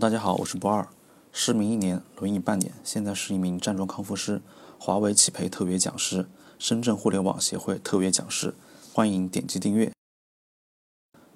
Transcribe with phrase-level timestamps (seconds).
[0.00, 0.88] 大家好，我是博二，
[1.30, 4.40] 失明一年，轮椅半年，现在是一名站桩康复师，
[4.78, 6.26] 华为企培特别讲师，
[6.58, 8.54] 深圳互联网协会特别讲师，
[8.94, 9.92] 欢迎点击订阅。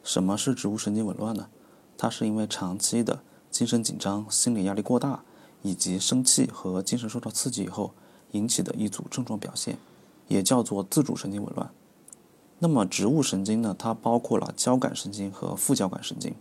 [0.03, 1.51] 什么是植物神经紊乱呢？
[1.99, 5.23] 它是因为长期的精神紧张、心理压力过大，
[5.61, 7.93] 以及生气和精神受到刺激以后
[8.31, 9.77] 引起的一组症状表现，
[10.29, 11.71] 也叫做自主神经紊乱。
[12.61, 13.77] 那么植物神经呢？
[13.79, 16.35] 它包括了交感神经和副交感神经。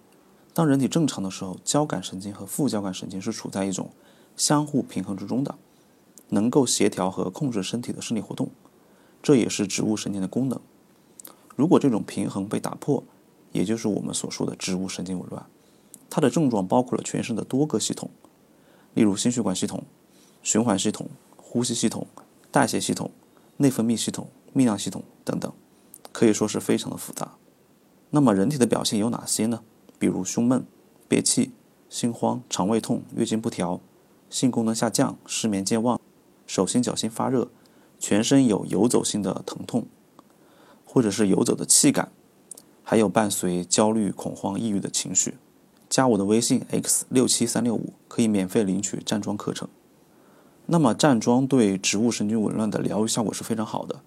[0.54, 3.90] 当人体正常的时候，交感神经和副交感神经是处在一种
[4.38, 5.55] 相互平衡之中的，
[6.30, 8.50] 能够协调和控制身体的生理活动，
[9.22, 10.60] 这也是植物神经的功能。
[11.55, 13.04] 如果这种平衡被打破，
[13.52, 15.46] 也就是我们所说的植物神经紊乱。
[16.10, 18.12] 它的症状包括了全身的多个系统，
[18.94, 19.84] 例如心血管系统、
[20.44, 22.05] 循环系统、呼吸系统、
[22.52, 23.10] 代谢系统、
[23.58, 25.52] 内分泌系统、泌尿系统等等，
[26.12, 27.34] 可以说是非常的复杂。
[28.12, 29.63] 那么人体的表现有哪些呢？
[30.03, 30.66] 比如胸闷、
[31.07, 31.53] 憋气、
[31.89, 33.80] 心慌、肠胃痛、月经不调、
[34.29, 35.98] 性功能下降、失眠健忘、
[36.45, 37.48] 手心脚心发热、
[37.98, 39.85] 全身有游走性的疼痛，
[40.84, 42.12] 或者是游走的气感，
[42.84, 45.37] 还有伴随焦虑、恐慌、抑郁的情绪。
[45.90, 49.70] 加我的微信 x 六七三六五，可以免费领取站桩课程。
[50.65, 54.01] 那么站桩对植物神经紊乱的疗愈效果是非常好的。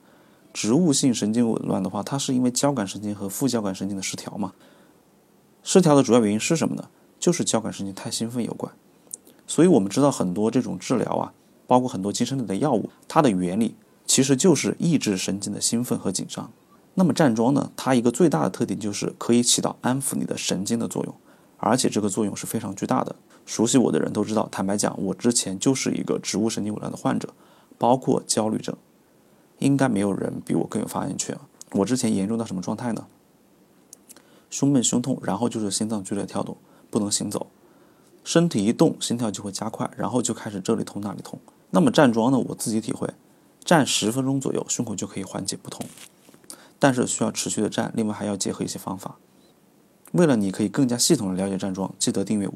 [0.53, 4.53] 植物性神经紊乱的话，它是因为交感神经和副交感神经的失调嘛？
[5.69, 6.89] 失调的主要原因是什么呢？
[7.19, 8.73] 就是交感神经太兴奋有关。
[9.49, 11.33] 所以我们知道很多这种治疗啊，
[11.67, 13.75] 包括很多精神类的药物，它的原理
[14.07, 16.53] 其实就是抑制神经的兴奋和紧张。
[16.95, 21.13] 那么站桩呢，它一个最大的特点就是可以起到安抚你的神经的作用，
[21.57, 23.17] 而且这个作用是非常巨大的。
[23.45, 27.31] 熟悉我的人都知道，坦白讲，我之前就是一个植物神经紊乱的患者，
[27.77, 28.77] 包括焦虑症，
[29.59, 31.37] 应该没有人比我更有发言权。
[31.73, 33.05] 我之前严重到什么状态呢？
[34.57, 36.57] 胸闷、胸痛，然后就是心脏剧烈跳动，
[36.89, 37.49] 不能行走，
[38.25, 41.39] 身体一动，心跳就会加快，然后就开始这里痛那里痛。
[41.69, 42.39] 那么站桩呢？
[42.39, 43.07] 我自己体会，
[43.63, 45.85] 站十分钟左右，胸口就可以缓解不痛，
[46.79, 49.17] 但是需要持续的站，另外还要结合一些方法。
[50.13, 52.55] 为了你可以更加系统的了解站桩，记得订阅我。